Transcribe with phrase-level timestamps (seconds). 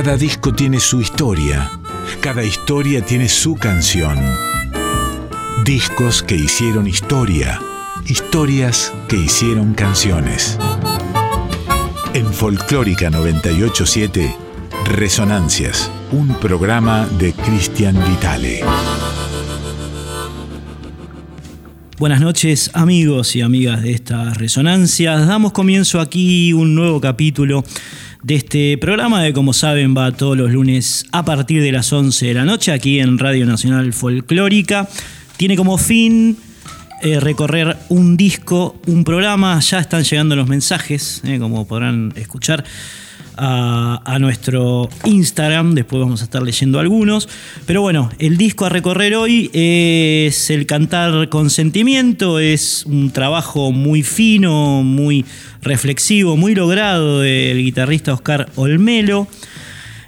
[0.00, 1.72] Cada disco tiene su historia,
[2.20, 4.16] cada historia tiene su canción.
[5.64, 7.60] Discos que hicieron historia,
[8.06, 10.56] historias que hicieron canciones.
[12.14, 14.36] En Folclórica 987,
[14.84, 18.60] Resonancias, un programa de Cristian Vitale.
[21.98, 25.26] Buenas noches amigos y amigas de estas resonancias.
[25.26, 27.64] Damos comienzo aquí un nuevo capítulo
[28.22, 32.26] de este programa que como saben va todos los lunes a partir de las 11
[32.26, 34.88] de la noche aquí en Radio Nacional Folclórica.
[35.36, 36.36] Tiene como fin
[37.02, 39.60] eh, recorrer un disco, un programa.
[39.60, 42.64] Ya están llegando los mensajes, eh, como podrán escuchar
[43.38, 47.28] a, nuestro Instagram, después vamos a estar leyendo algunos.
[47.66, 53.70] Pero bueno, el disco a recorrer hoy es el Cantar con Sentimiento, es un trabajo
[53.70, 55.24] muy fino, muy
[55.62, 59.28] reflexivo, muy logrado del guitarrista Oscar Olmelo.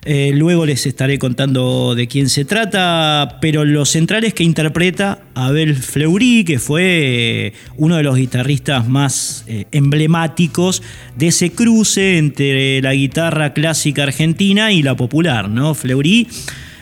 [0.04, 5.24] Eh, luego les estaré contando de quién se trata, pero lo central es que interpreta
[5.34, 10.82] Abel Fleury, que fue eh, uno de los guitarristas más eh, emblemáticos
[11.16, 15.50] de ese cruce entre la guitarra clásica argentina y la popular.
[15.50, 15.74] ¿no?
[15.74, 16.28] Fleury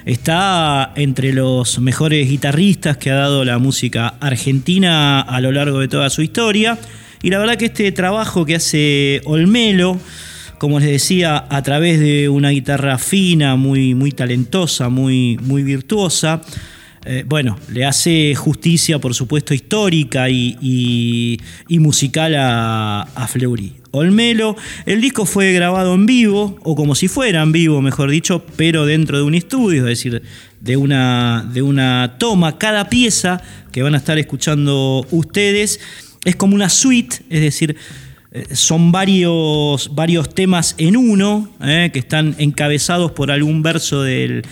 [0.05, 5.89] está entre los mejores guitarristas que ha dado la música argentina a lo largo de
[5.89, 6.79] toda su historia.
[7.20, 9.98] Y la verdad que este trabajo que hace Olmelo,
[10.59, 16.42] como les decía, a través de una guitarra fina, muy, muy talentosa, muy, muy virtuosa.
[17.05, 23.75] Eh, bueno, le hace justicia, por supuesto, histórica y, musical a, a, Fleury.
[23.92, 28.45] Olmelo, el disco fue grabado en vivo, o como si fuera en vivo, mejor dicho,
[28.56, 30.23] pero dentro de un estudio, es decir,
[30.61, 32.59] de una, de una toma.
[32.59, 33.41] Cada pieza
[33.73, 35.81] que van a estar escuchando ustedes
[36.25, 37.77] es como una suite, es decir,
[38.53, 44.45] son varios, varios temas en uno, eh, que están encabezados por algún verso del,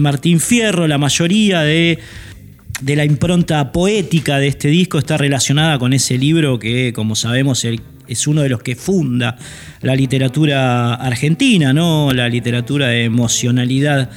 [0.00, 1.98] Martín Fierro, la mayoría de,
[2.84, 7.64] la impronta poética de este disco está relacionada con ese libro que, como sabemos,
[8.08, 9.36] es uno de los que funda
[9.82, 12.12] la literatura argentina, ¿no?
[12.12, 14.10] la literatura de emocionalidad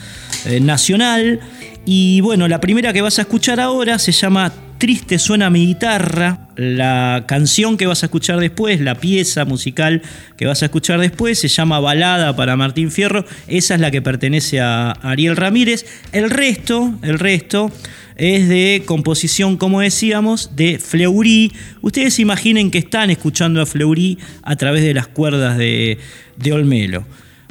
[0.45, 1.39] eh, nacional.
[1.85, 6.47] Y bueno, la primera que vas a escuchar ahora se llama Triste suena mi guitarra.
[6.55, 10.01] La canción que vas a escuchar después, la pieza musical
[10.37, 13.25] que vas a escuchar después, se llama Balada para Martín Fierro.
[13.49, 15.85] Esa es la que pertenece a Ariel Ramírez.
[16.13, 17.69] El resto, el resto
[18.15, 21.51] es de composición, como decíamos, de Fleury.
[21.81, 25.97] Ustedes imaginen que están escuchando a Fleury a través de las cuerdas de,
[26.37, 27.05] de Olmelo.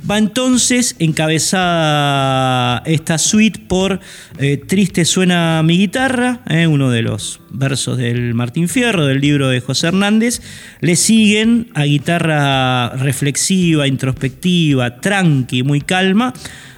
[0.09, 3.98] Va entonces encabezada esta suite por
[4.38, 9.48] eh, Triste suena mi guitarra, eh, uno de los versos del Martín Fierro, del libro
[9.48, 10.41] de José Hernández.
[10.81, 16.32] Le siguen a guitarra reflexiva, introspectiva, tranqui, muy calma.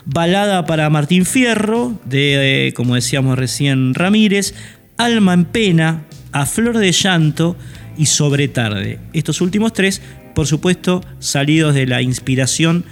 [0.06, 4.54] Balada para Martín Fierro, de, eh, como decíamos recién, Ramírez.
[4.96, 7.54] Alma en pena, a flor de llanto
[7.98, 8.98] y sobre tarde.
[9.12, 10.00] Estos últimos tres,
[10.34, 12.84] por supuesto, salidos de la inspiración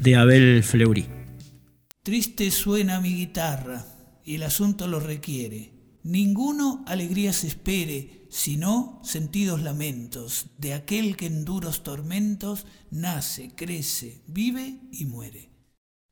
[0.00, 1.06] de Abel Fleury.
[2.02, 3.84] Triste suena mi guitarra
[4.24, 5.72] y el asunto lo requiere.
[6.02, 14.80] Ninguno alegrías espere, sino sentidos lamentos de aquel que en duros tormentos nace, crece, vive
[14.92, 15.50] y muere.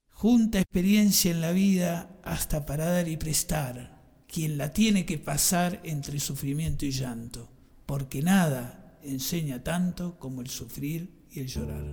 [0.08, 5.80] Junta experiencia en la vida hasta para dar y prestar, quien la tiene que pasar
[5.84, 7.52] entre sufrimiento y llanto,
[7.86, 11.84] porque nada enseña tanto como el sufrir y el llorar.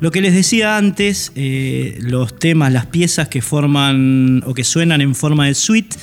[0.00, 5.02] Lo que les decía antes, eh, los temas, las piezas que forman o que suenan
[5.02, 5.94] en forma de suite,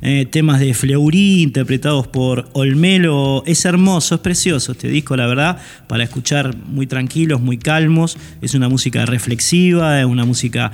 [0.00, 5.58] eh, temas de Fleury interpretados por Olmelo, es hermoso, es precioso este disco, la verdad,
[5.86, 10.72] para escuchar muy tranquilos, muy calmos, es una música reflexiva, es una música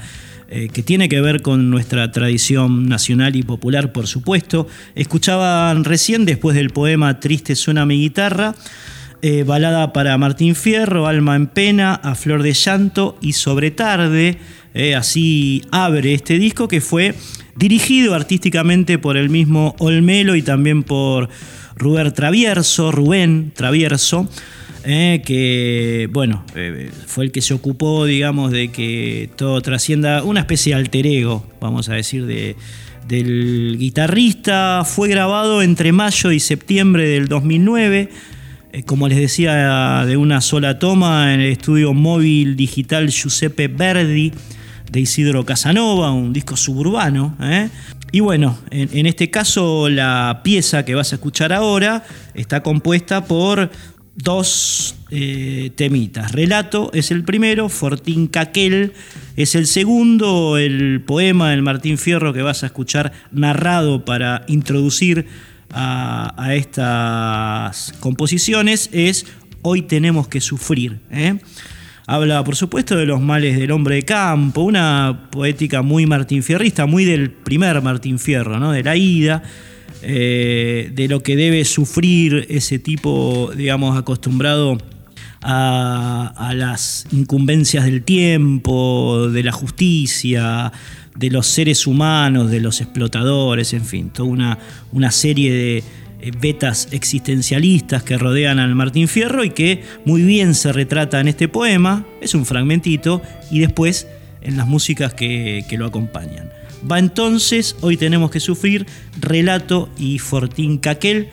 [0.49, 4.69] eh, que tiene que ver con nuestra tradición nacional y popular, por supuesto.
[4.95, 8.55] Escuchaban recién, después del poema Triste suena mi guitarra,
[9.21, 14.39] eh, balada para Martín Fierro, Alma en Pena, A Flor de Llanto y Sobre Tarde.
[14.75, 17.15] Eh, así abre este disco que fue
[17.57, 21.29] dirigido artísticamente por el mismo Olmelo y también por
[21.75, 24.29] Rubén Travierso, Rubén Travierso.
[24.85, 26.45] Eh, que bueno,
[27.07, 31.45] fue el que se ocupó, digamos, de que todo trascienda una especie de alter ego,
[31.61, 32.55] vamos a decir, de,
[33.09, 34.85] del guitarrista.
[34.85, 38.09] Fue grabado entre mayo y septiembre del 2009 eh,
[38.87, 44.33] como les decía, de una sola toma en el estudio móvil digital Giuseppe Verdi
[44.91, 47.37] de Isidro Casanova, un disco suburbano.
[47.41, 47.69] ¿eh?
[48.13, 53.71] Y bueno, en, este caso la pieza que vas a escuchar ahora está compuesta por
[54.15, 56.33] dos eh, temitas.
[56.33, 58.93] Relato es el primero, Fortín Caquel
[59.37, 65.27] es el segundo, el poema del Martín Fierro que vas a escuchar narrado para introducir
[65.71, 69.27] a, estas composiciones es
[69.63, 71.01] Hoy tenemos que sufrir.
[71.11, 71.39] ¿eh?
[72.07, 76.87] Habla, por supuesto, de los males del hombre de campo, una poética muy Martín Fierrista,
[76.87, 78.71] muy del primer Martín Fierro, ¿no?
[78.71, 79.43] de la ida,
[80.03, 84.79] eh, de lo que debe sufrir ese tipo, digamos, acostumbrado
[85.43, 90.73] a, las incumbencias del tiempo, de la justicia,
[91.17, 94.59] de los seres humanos, de los explotadores, en fin, toda una,
[94.93, 95.85] una serie de
[96.21, 101.29] eh, vetas existencialistas que rodean al Martín Fierro y que muy bien se retrata en
[101.29, 103.23] este poema, es un fragmentito,
[103.53, 104.09] y después
[104.41, 106.51] en las músicas que, lo acompañan.
[106.91, 108.87] Va entonces, hoy tenemos que sufrir,
[109.21, 111.29] Relato y Fortín Caquel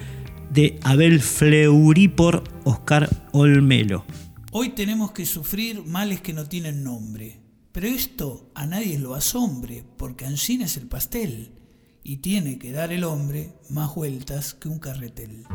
[0.51, 4.05] de Abel Fleury por Oscar Olmelo.
[4.51, 7.44] Hoy tenemos que sufrir males que no tienen nombre
[7.75, 11.51] pero esto a nadie lo asombre, porque Ancina es el pastel
[12.03, 15.45] y tiene que dar el hombre más vueltas que un carretel.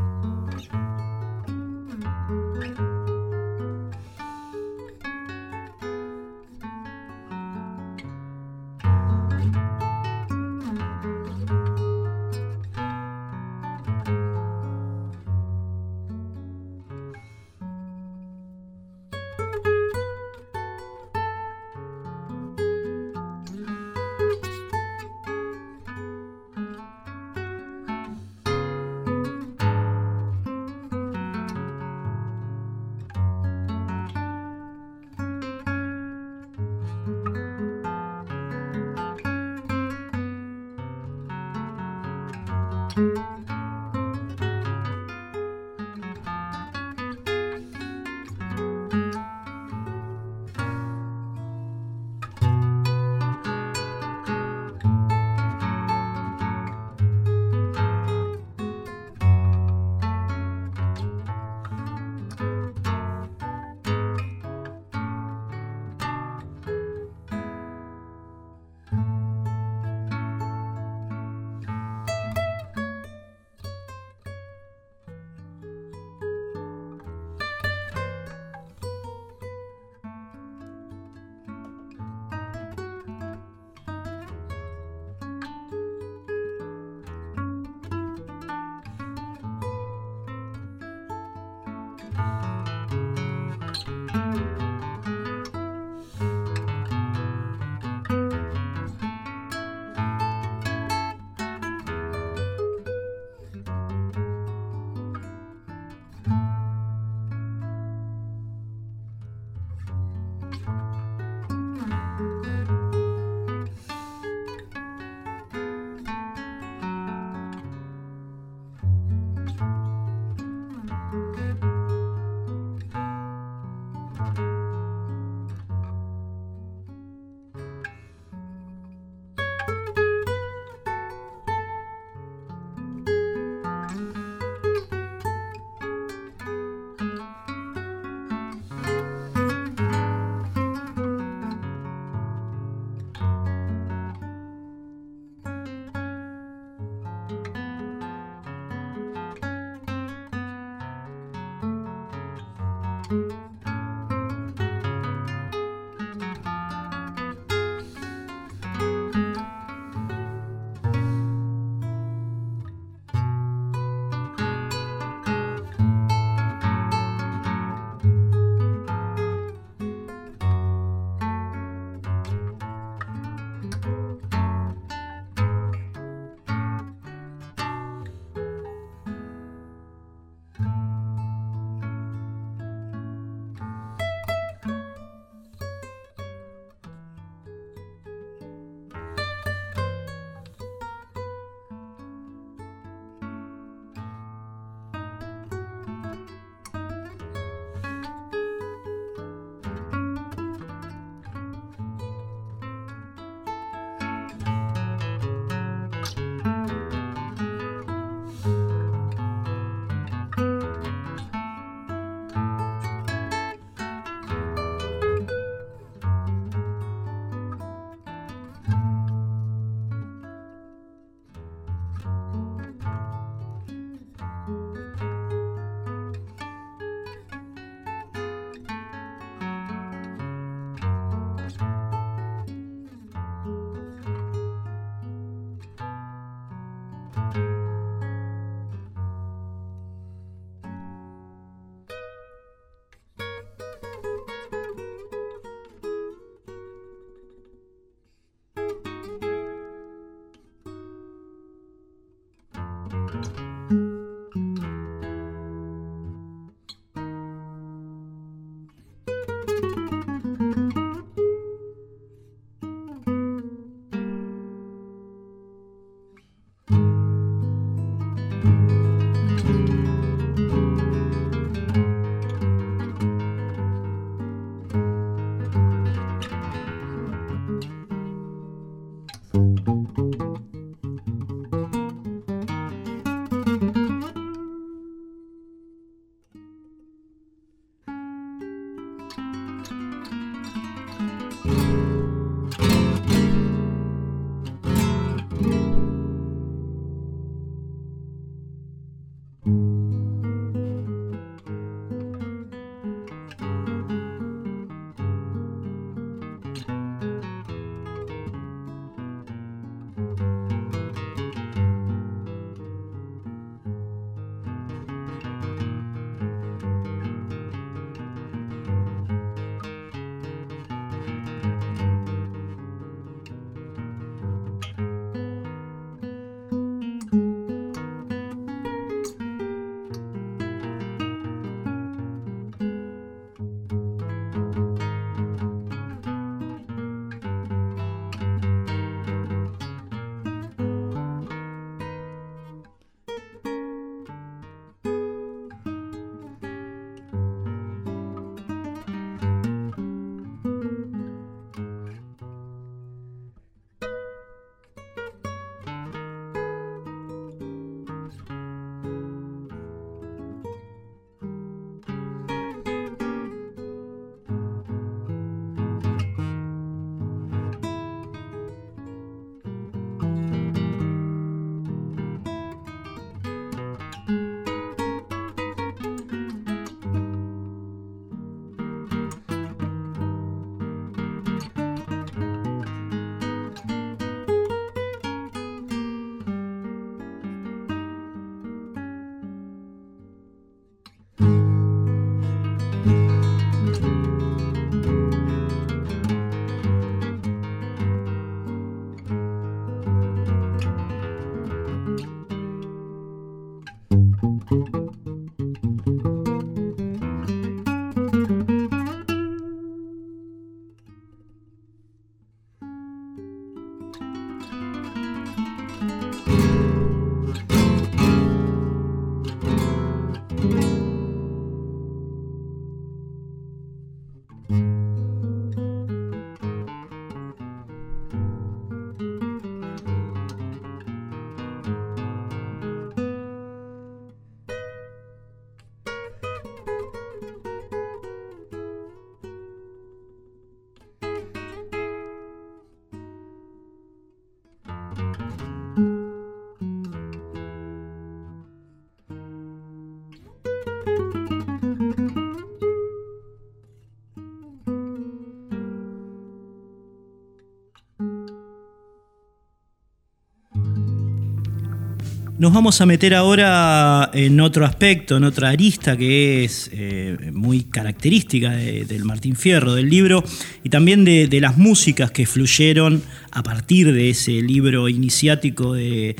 [462.40, 467.64] Nos vamos a meter ahora en otro aspecto, en otra arista que es eh, muy
[467.64, 470.24] característica del Martín Fierro, del libro,
[470.64, 476.16] y también de, las músicas que fluyeron a partir de ese libro iniciático de,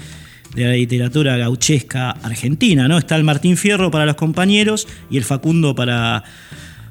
[0.56, 2.86] la literatura gauchesca argentina.
[2.86, 2.98] ¿no?
[2.98, 6.22] Está el Martín Fierro para los compañeros y el Facundo para,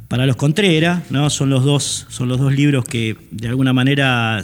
[0.08, 1.04] para los Contreras.
[1.12, 1.30] ¿no?
[1.30, 4.44] Son, son los dos libros que de alguna manera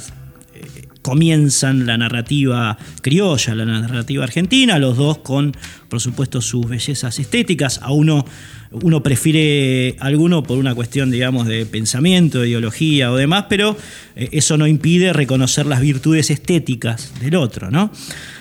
[1.06, 5.56] comienzan la narrativa criolla, la narrativa argentina, los dos con,
[5.88, 7.80] por supuesto, sus bellezas estéticas.
[7.84, 8.26] A uno,
[8.72, 13.78] uno prefiere alguno por una cuestión, digamos, de pensamiento, de ideología o demás, pero
[14.16, 17.92] eh, eso no impide reconocer las virtudes estéticas del otro, ¿no?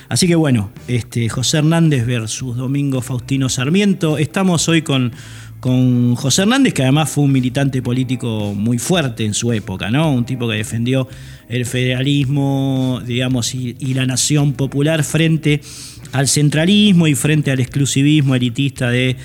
[0.08, 4.16] Así que bueno, este, José Hernández versus Domingo Faustino Sarmiento.
[4.16, 5.12] Estamos hoy con
[5.64, 10.12] con José Hernández, que además fue un militante político muy fuerte en su época, ¿no?
[10.12, 11.08] Un tipo que defendió
[11.48, 15.62] el federalismo, digamos, y, la nación popular frente
[16.12, 19.16] al centralismo y frente al exclusivismo elitista de,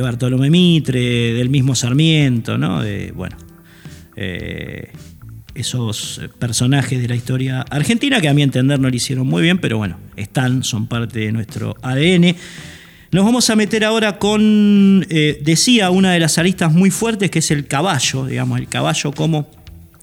[0.00, 2.80] Bartolomé Mitre, del mismo Sarmiento, ¿no?
[2.80, 3.36] De, bueno,
[4.14, 4.92] eh,
[5.56, 9.58] esos personajes de la historia argentina que a mi entender no lo hicieron muy bien,
[9.58, 12.36] pero bueno, están, son parte de nuestro ADN.
[13.12, 17.40] Nos vamos a meter ahora con, eh, decía, una de las aristas muy fuertes que
[17.40, 19.50] es el caballo, digamos, el caballo como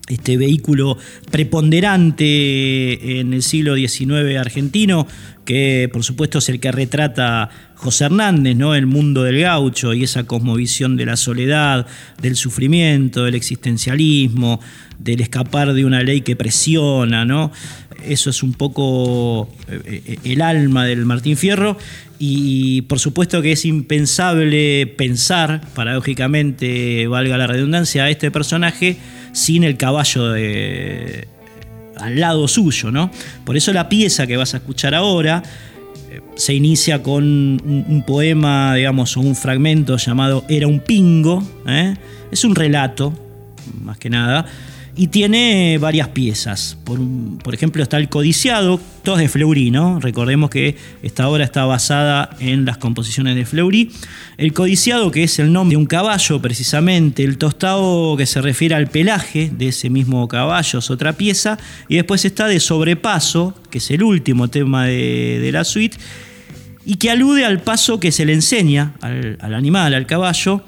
[0.07, 0.95] este vehículo
[1.31, 5.07] preponderante en el siglo XIX argentino,
[5.43, 8.75] que por supuesto es el que retrata José Hernández, ¿no?
[8.75, 11.87] El mundo del gaucho y esa cosmovisión de la soledad,
[12.21, 14.59] del sufrimiento, del existencialismo,
[14.99, 17.51] del escapar de una ley que presiona, ¿no?
[18.05, 21.77] Eso es un poco eh, eh, el alma del Martín Fierro
[22.19, 28.97] y por supuesto que es impensable pensar, paradójicamente, valga la redundancia, a este personaje
[29.31, 30.33] sin el caballo
[31.99, 33.11] al lado suyo, ¿no?
[33.45, 35.43] Por eso la pieza que vas a escuchar ahora
[36.09, 41.95] eh, se inicia con un, poema, digamos, o un fragmento llamado Era un pingo, ¿eh?
[42.31, 43.13] es un relato,
[43.81, 44.45] más que nada,
[44.95, 46.77] y tiene varias piezas.
[46.83, 49.99] Por, ejemplo, está el codiciado, todo de Fleury, ¿no?
[49.99, 53.91] Recordemos que esta obra está basada en las composiciones de Fleury.
[54.37, 57.23] El codiciado, que es el nombre de un caballo, precisamente.
[57.23, 61.57] El tostado, que se refiere al pelaje de ese mismo caballo, es otra pieza.
[61.87, 65.97] Y después está de sobrepaso, que es el último tema de, la suite,
[66.85, 70.63] y que alude al paso que se le enseña al animal, al caballo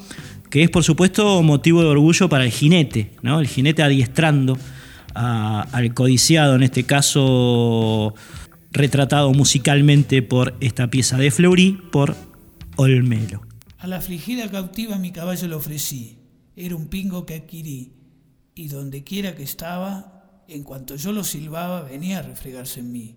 [0.51, 3.39] que es por supuesto motivo de orgullo para el jinete, ¿no?
[3.39, 4.57] el jinete adiestrando
[5.15, 8.13] al codiciado, en este caso
[8.71, 12.15] retratado musicalmente por esta pieza de Fleury, por
[12.75, 13.41] Olmelo.
[13.79, 16.19] A la afligida cautiva mi caballo le ofrecí,
[16.55, 17.93] era un pingo que adquirí,
[18.53, 23.15] y donde quiera que estaba, en cuanto yo lo silbaba, venía a refregarse en mí.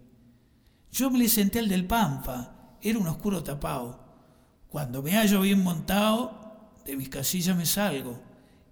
[0.92, 4.05] Yo me le senté al del Pampa, era un oscuro tapao.
[4.68, 6.44] Cuando me hallo bien montado,
[6.85, 8.18] de mis casillas me salgo,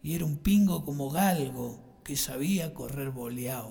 [0.03, 3.71] y era un pingo como galgo que sabía correr boleado.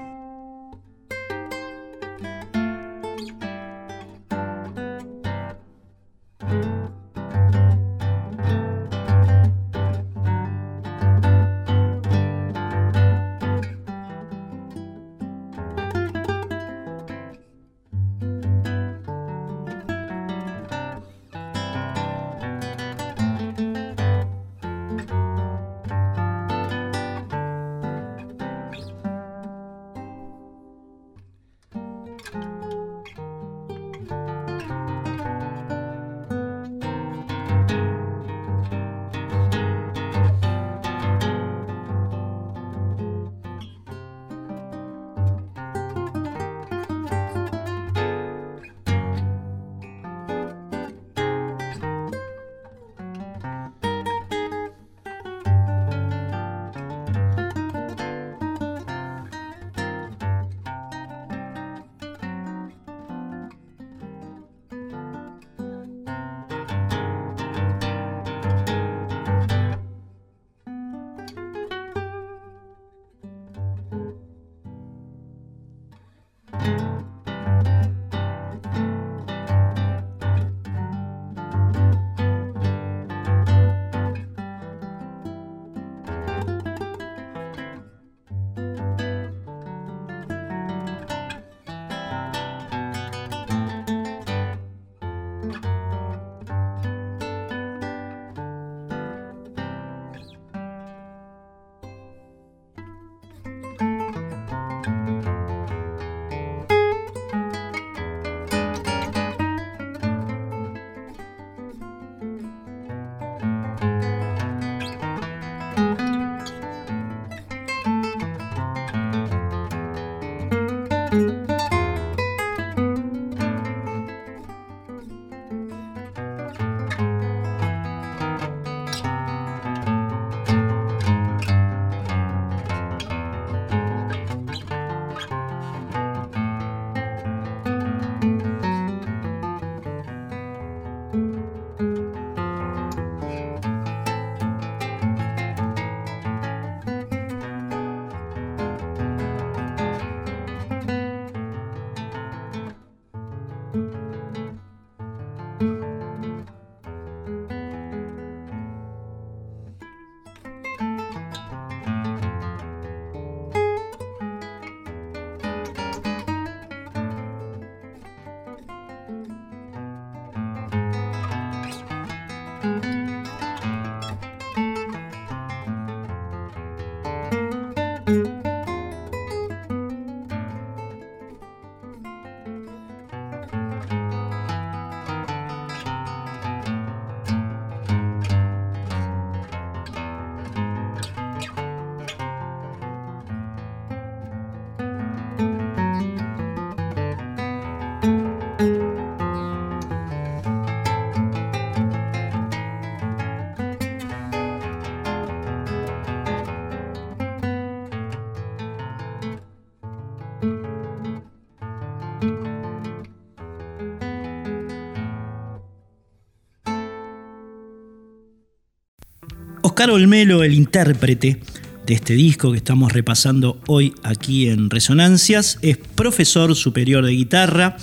[219.81, 221.39] Oscar Olmelo, el intérprete
[221.87, 227.77] de este disco que estamos repasando hoy aquí en Resonancias, es profesor superior de guitarra,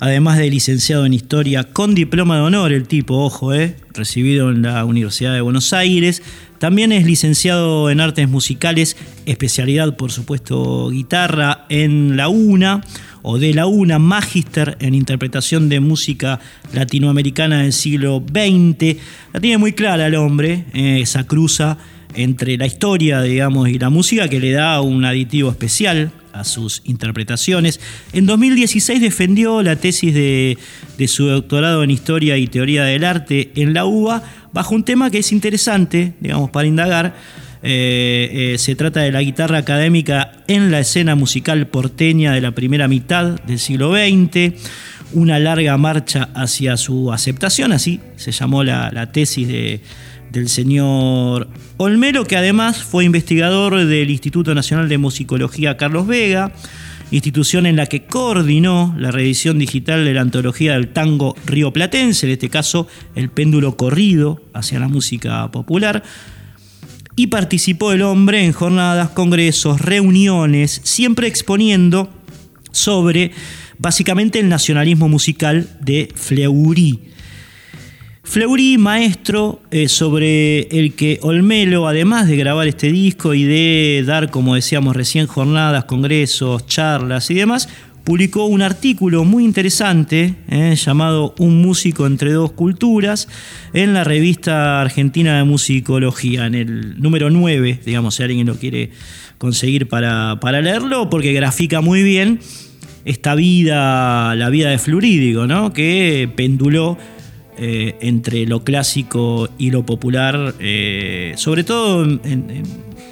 [0.00, 4.62] además de licenciado en historia con diploma de honor, el tipo, ojo, eh, recibido en
[4.62, 6.22] la Universidad de Buenos Aires.
[6.58, 8.96] También es licenciado en artes musicales,
[9.26, 12.80] especialidad por supuesto guitarra en la UNA
[13.22, 16.40] o de la UNA, Magister en interpretación de música
[16.72, 18.96] latinoamericana del siglo XX.
[19.32, 21.78] La tiene muy clara el hombre, eh, esa cruza
[22.14, 26.82] entre la historia, digamos, y la música que le da un aditivo especial a sus
[26.84, 27.80] interpretaciones.
[28.12, 30.58] En 2016 defendió la tesis de,
[30.98, 35.10] de, su doctorado en Historia y Teoría del Arte en la UBA bajo un tema
[35.10, 37.14] que es interesante, digamos, para indagar,
[37.62, 42.50] eh, eh, se trata de la guitarra académica en la escena musical porteña de la
[42.52, 44.54] primera mitad del siglo XX,
[45.12, 52.36] una larga marcha hacia su aceptación, así se llamó la, tesis del señor Olmero, que
[52.36, 56.52] además fue investigador del Instituto Nacional de Musicología Carlos Vega,
[57.12, 62.32] institución en la que coordinó la reedición digital de la antología del tango rioplatense, en
[62.32, 66.02] este caso el péndulo corrido hacia la música popular.
[67.14, 72.10] Y participó el hombre en jornadas, congresos, reuniones, siempre exponiendo
[72.70, 73.32] sobre
[73.78, 77.00] básicamente el nacionalismo musical de Fleury.
[78.24, 84.30] Fleury, maestro eh, sobre el que Olmelo, además de grabar este disco y de dar,
[84.30, 87.68] como decíamos recién, jornadas, congresos, charlas y demás,
[88.04, 93.28] publicó un artículo muy interesante eh, llamado Un músico entre dos culturas
[93.72, 98.90] en la revista argentina de musicología, en el número 9, digamos, si alguien lo quiere
[99.38, 102.40] conseguir para, para leerlo, porque grafica muy bien
[103.04, 105.72] esta vida, la vida de Flurídico, ¿no?
[105.72, 106.98] que penduló
[107.58, 112.62] eh, entre lo clásico y lo popular, eh, sobre todo en,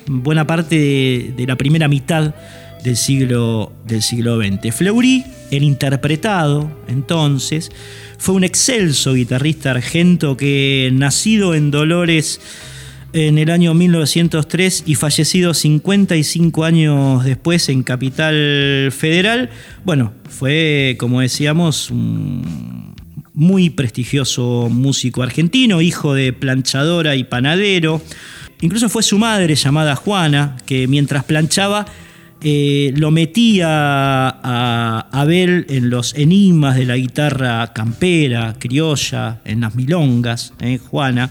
[0.06, 2.34] buena parte de, la primera mitad
[2.82, 4.74] del siglo, del siglo XX.
[4.74, 7.70] Fleury, el interpretado entonces,
[8.18, 12.40] fue un excelso guitarrista argento que, nacido en Dolores,
[13.12, 19.50] en el año 1903 y fallecido 55 años después en Capital Federal.
[19.84, 22.94] Bueno, fue, como decíamos, un
[23.34, 28.02] muy prestigioso músico argentino, hijo de planchadora y panadero.
[28.60, 31.86] Incluso fue su madre llamada Juana, que mientras planchaba
[32.42, 39.74] eh, lo metía a Abel en los enigmas de la guitarra campera, criolla, en las
[39.74, 41.30] milongas, eh, Juana.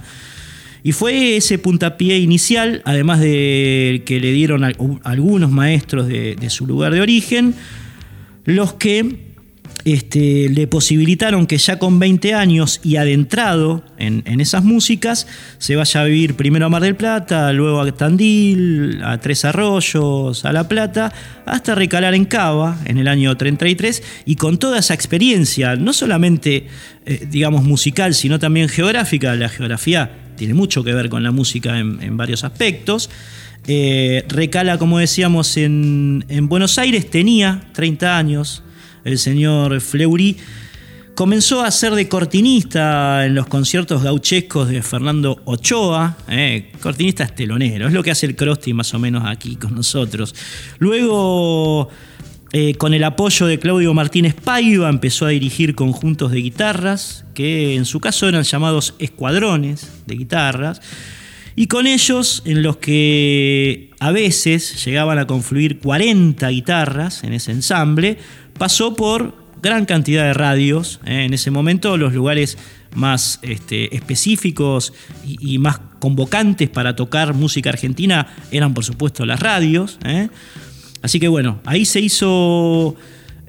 [0.83, 4.63] Y fue ese puntapié inicial, además de que le dieron
[5.03, 7.53] algunos maestros de, su lugar de origen,
[8.45, 9.28] los que
[9.85, 15.27] este, le posibilitaron que ya con 20 años y adentrado en, esas músicas,
[15.57, 20.45] se vaya a vivir primero a Mar del Plata, luego a Tandil, a Tres Arroyos,
[20.45, 21.13] a La Plata,
[21.45, 26.67] hasta recalar en Cava en el año 33 y con toda esa experiencia, no solamente
[27.05, 31.77] eh, digamos musical, sino también geográfica, la geografía tiene mucho que ver con la música
[31.79, 33.09] en, varios aspectos.
[33.67, 38.63] Eh, recala, como decíamos, en, Buenos Aires, tenía 30 años,
[39.09, 40.37] el señor Fleury.
[41.15, 47.87] Comenzó a ser de cortinista en los conciertos gauchescos de Fernando Ochoa, eh, cortinista estelonero,
[47.87, 50.33] es lo que hace el Crosti más o menos aquí con nosotros.
[50.77, 51.89] Luego
[52.51, 57.75] eh, con el apoyo de Claudio Martínez Paiva empezó a dirigir conjuntos de guitarras, que
[57.75, 60.81] en su caso eran llamados escuadrones de guitarras,
[61.55, 67.51] y con ellos en los que a veces llegaban a confluir 40 guitarras en ese
[67.51, 68.17] ensamble,
[68.59, 69.33] pasó por
[69.63, 70.99] gran cantidad de radios.
[71.05, 72.59] Eh, en ese momento los lugares
[72.93, 74.93] más este, específicos
[75.25, 79.97] y, más convocantes para tocar música argentina eran por supuesto las radios.
[80.05, 80.29] Eh.
[81.01, 82.95] Así que bueno, ahí se hizo...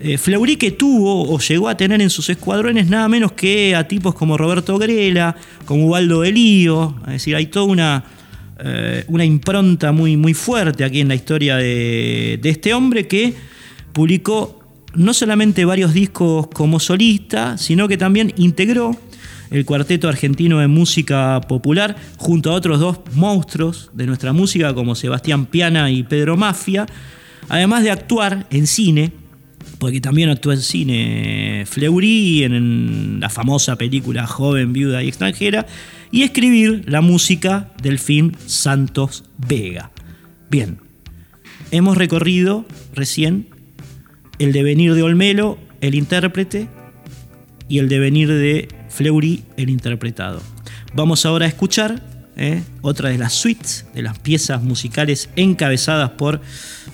[0.03, 0.19] Eh,
[0.59, 4.39] que tuvo o llegó a tener en sus escuadrones nada menos que a tipos como
[4.39, 5.37] Roberto Grela,
[5.67, 8.05] como Ubaldo de Lío, es decir, hay toda una,
[8.63, 13.35] eh, una impronta muy, muy fuerte aquí en la historia de, este hombre que
[13.93, 14.60] publicó
[14.95, 18.97] no solamente varios discos como solista, sino que también integró
[19.51, 24.95] el Cuarteto Argentino de Música Popular junto a otros dos monstruos de nuestra música como
[24.95, 26.87] Sebastián Piana y Pedro Mafia,
[27.51, 29.13] Además de actuar en cine,
[29.79, 35.67] porque también actuó en cine Fleury, en la famosa película Joven, Viuda y Extranjera,
[36.13, 39.91] y escribir la música del film Santos Vega.
[40.49, 40.79] Bien,
[41.73, 42.65] hemos recorrido
[42.95, 43.49] recién
[44.41, 46.67] el devenir de Olmelo, el intérprete,
[47.69, 50.43] y el devenir de Fleury, el interpretado.
[50.95, 52.03] Vamos ahora a escuchar
[52.37, 52.63] ¿eh?
[52.81, 56.41] otra de las suites, de las piezas musicales encabezadas por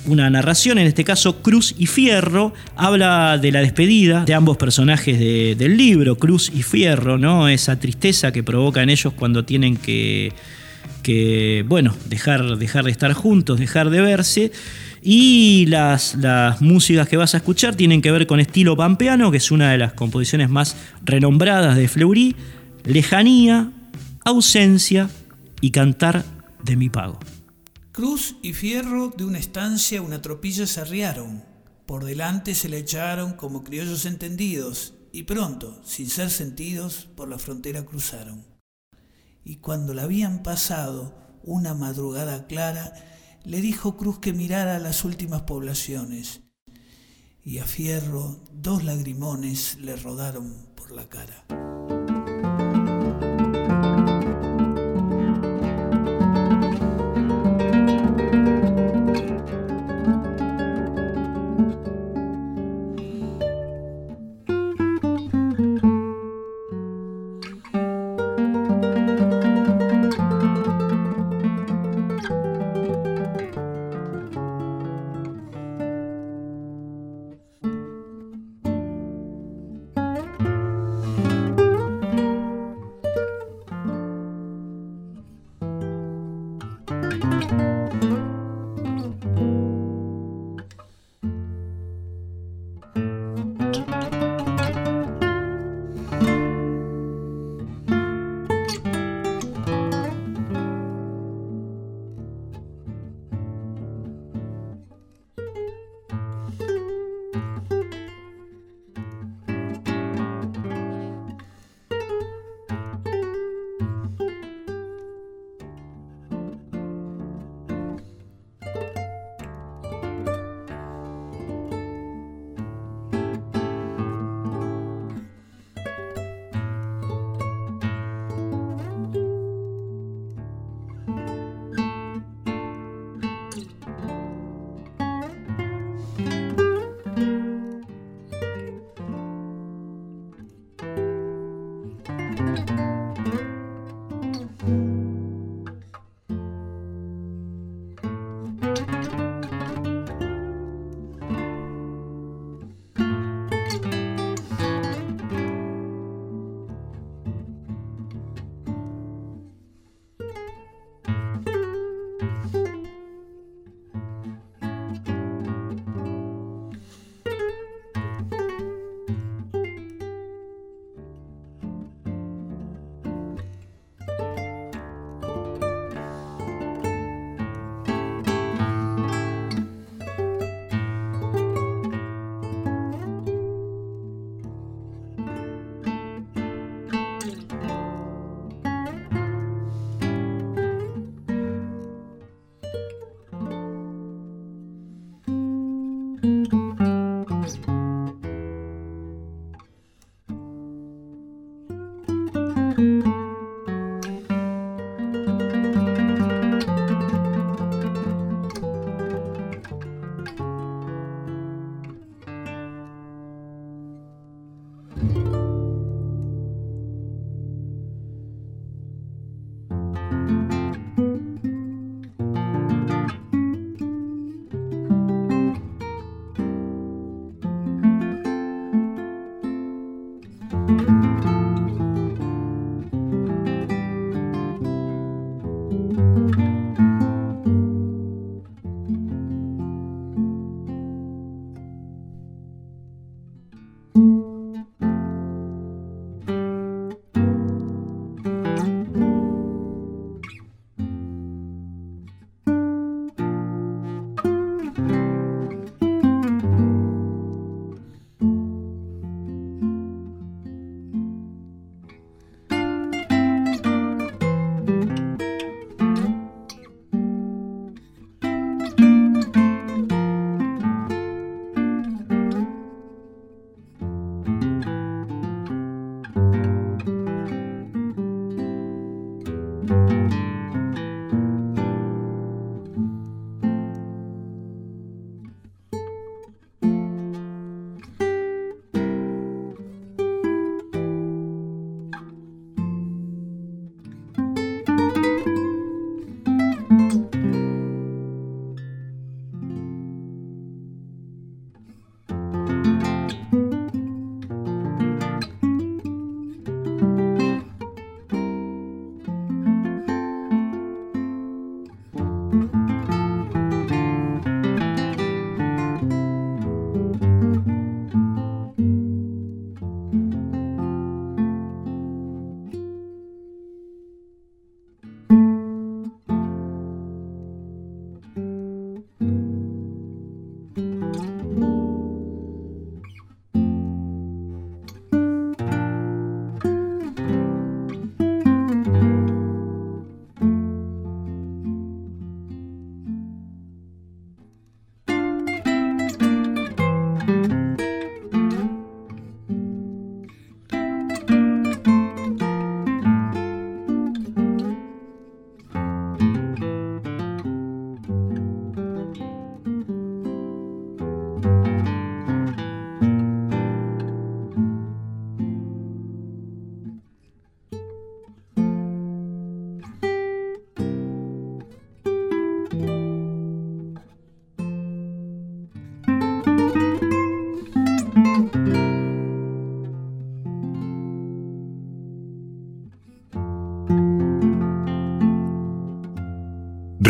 [0.07, 5.19] una narración, en este caso Cruz y Fierro, habla de la despedida de ambos personajes
[5.19, 7.49] del libro, Cruz y Fierro, ¿no?
[7.49, 10.33] esa tristeza que provoca en ellos cuando tienen que,
[11.03, 14.53] que bueno, dejar, dejar de estar juntos, dejar de verse.
[15.09, 19.37] Y las, las, músicas que vas a escuchar tienen que ver con estilo pampeano, que
[19.37, 22.35] es una de las composiciones más renombradas de Fleury,
[22.83, 23.71] lejanía,
[24.25, 25.09] ausencia
[25.61, 26.25] y cantar
[26.65, 27.21] de mi pago.
[27.93, 31.45] Cruz y Fierro de una estancia una tropilla se arriaron.
[31.87, 37.39] Por delante se le echaron como criollos entendidos y pronto, sin ser sentidos, por la
[37.39, 38.45] frontera cruzaron.
[39.45, 42.93] Y cuando la habían pasado una madrugada clara,
[43.47, 46.41] le dijo Cruz que mirara las últimas poblaciones
[47.45, 51.47] y a Fierro dos lagrimones le rodaron por la cara.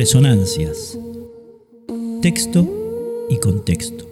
[0.00, 0.98] Resonancias.
[2.22, 2.66] Texto
[3.28, 4.09] y contexto.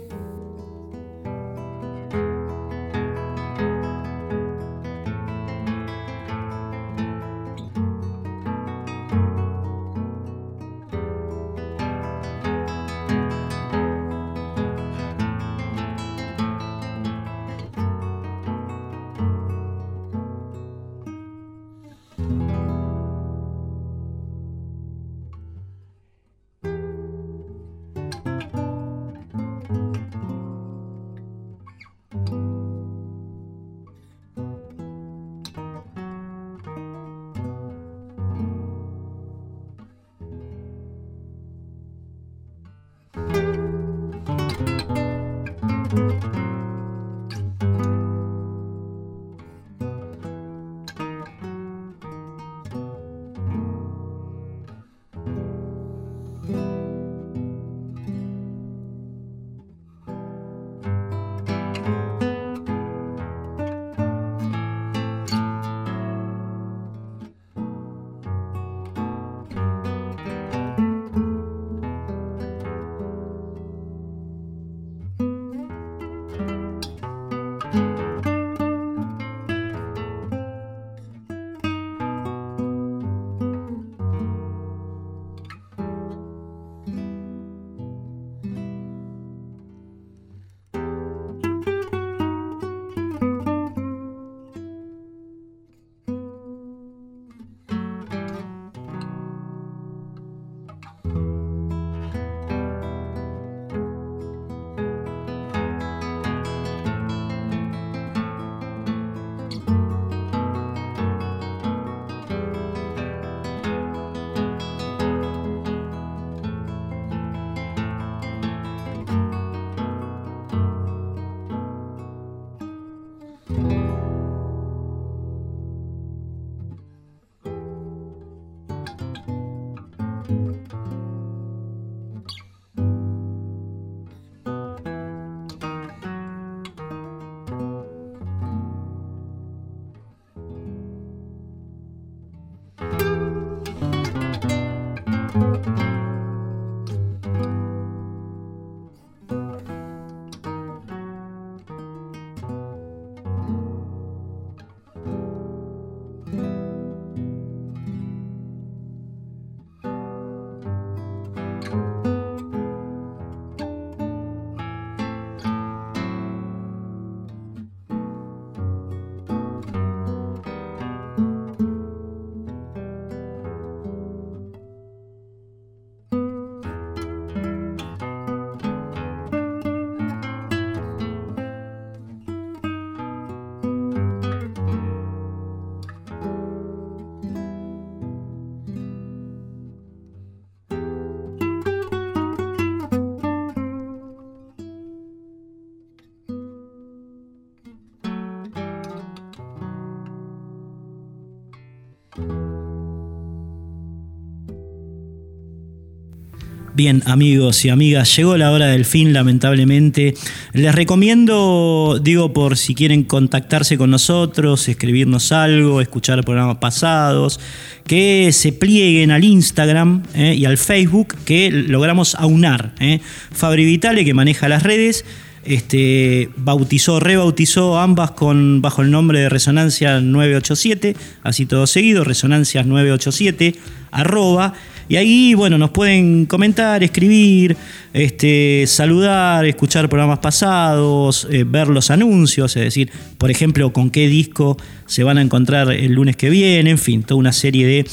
[206.78, 210.14] Bien, amigos y amigas, llegó la hora del fin, lamentablemente.
[210.52, 217.40] Les recomiendo, digo, por si quieren contactarse con nosotros, escribirnos algo, escuchar programas pasados,
[217.84, 222.76] que se plieguen al Instagram eh, y al Facebook, que logramos aunar.
[222.78, 223.00] Eh.
[223.32, 225.04] Fabri Vitale, que maneja las redes,
[225.42, 232.66] este, bautizó, rebautizó ambas con, bajo el nombre de Resonancia 987, así todo seguido, Resonancias
[232.66, 233.56] 987,
[233.90, 234.54] arroba.
[234.88, 237.56] Y ahí, bueno, nos pueden comentar, escribir,
[237.92, 244.08] este, saludar, escuchar programas pasados, eh, ver los anuncios, es decir, por ejemplo, con qué
[244.08, 247.86] disco se van a encontrar el lunes que viene, en fin, toda una serie de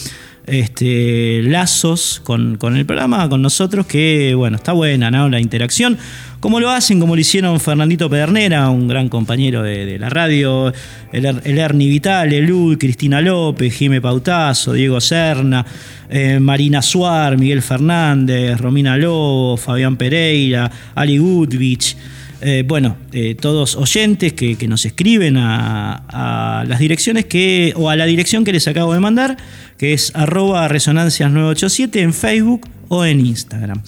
[0.48, 5.30] este, lazos con, el programa, con nosotros, que bueno, está buena, ¿no?
[5.30, 5.98] La interacción.
[6.46, 10.72] Como lo hacen, como lo hicieron Fernandito Pedernera, un gran compañero de, la radio,
[11.12, 15.66] el, el Ernie Vital, Elul, Cristina López, Jime Pautazo, Diego Serna,
[16.08, 21.98] eh, Marina Suar, Miguel Fernández, Romina Lobo, Fabián Pereira, Ali Goodwich.
[22.41, 28.06] Eh, bueno, eh, todos oyentes que, nos escriben a, las direcciones que, o a la
[28.06, 29.36] dirección que les acabo de mandar,
[29.80, 33.81] que es arroba resonancias987 en Facebook o en Instagram.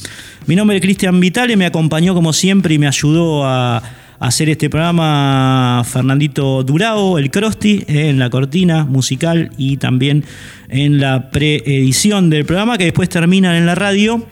[0.45, 3.81] Mi nombre es Cristian Vitale, me acompañó como siempre y me ayudó a,
[4.19, 10.23] hacer este programa Fernandito Durao, el Crosti, eh, en la cortina musical y también
[10.69, 14.25] en la preedición del programa que después terminan en la radio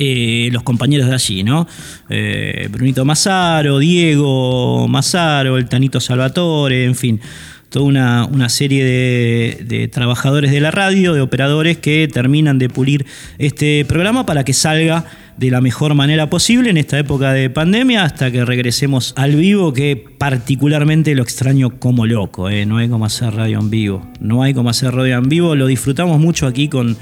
[0.00, 1.66] eh, los compañeros de allí, ¿no?
[2.08, 7.20] Eh, Brunito Mazaro, Diego Mazaro, el Tanito Salvatore, en fin,
[7.68, 7.84] toda
[8.24, 13.06] una, serie de, trabajadores de la radio, de operadores que terminan de pulir
[13.38, 15.04] este programa para que salga
[15.36, 19.72] de la mejor manera posible en esta época de pandemia hasta que regresemos al vivo,
[19.72, 22.66] que particularmente lo extraño como loco, ¿eh?
[22.66, 25.66] no hay como hacer radio en vivo, no hay como hacer radio en vivo, lo
[25.66, 26.96] disfrutamos mucho aquí con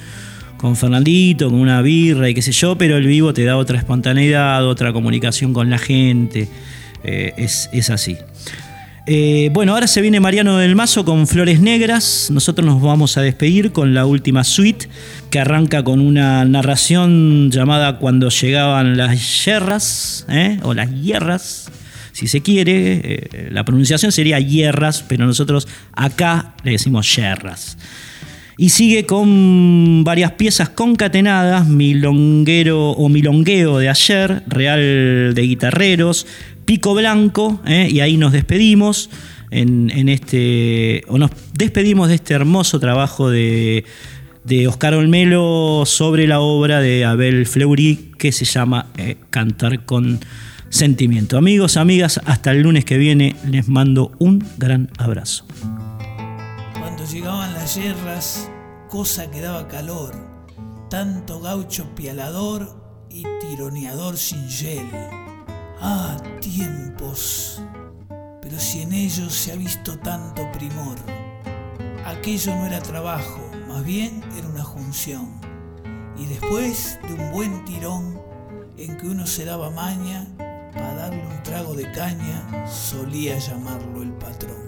[0.57, 3.79] con Fernandito, con una birra y qué sé yo, pero el vivo te da otra
[3.79, 6.49] espontaneidad, otra comunicación con la gente.
[7.05, 8.17] Eh, es, así.
[9.09, 12.29] Eh, bueno, ahora se viene Mariano del Mazo con Flores Negras.
[12.33, 14.89] Nosotros nos vamos a despedir con la última suite
[15.31, 20.59] que arranca con una narración llamada Cuando llegaban las yerras, ¿eh?
[20.65, 21.71] o las hierras,
[22.11, 23.49] si se quiere.
[23.53, 27.79] la pronunciación sería hierras, pero nosotros acá le decimos yerras.
[28.59, 36.27] Y sigue con varias piezas concatenadas, Milonguero o Milongueo de ayer, Real de Guitarreros,
[36.67, 37.89] Pico Blanco, ¿eh?
[37.91, 39.11] y ahí nos despedimos.
[39.51, 43.85] En, este, o nos despedimos de este hermoso trabajo de,
[44.69, 50.21] Oscar Olmelo sobre la obra de Abel Fleury que se llama eh, Cantar con
[50.69, 51.39] Sentimiento.
[51.39, 55.47] Amigos, amigas, hasta el lunes que viene les mando un gran abrazo
[57.13, 58.51] llegaban las yerras,
[58.89, 60.13] cosa que daba calor,
[60.91, 64.87] tanto gaucho pialador y tironeador sin gel.
[65.81, 67.63] Ah, tiempos,
[68.41, 70.97] pero si en ellos se ha visto tanto primor.
[72.07, 75.39] Aquello no era trabajo, más bien era una junción.
[76.17, 78.19] Y después de un buen tirón
[78.79, 80.27] en que uno se daba maña,
[80.73, 84.66] para darle un trago de caña, solía llamarlo el patrón.